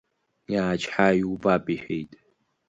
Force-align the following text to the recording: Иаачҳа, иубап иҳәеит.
Иаачҳа, 0.53 1.07
иубап 1.21 1.65
иҳәеит. 1.75 2.11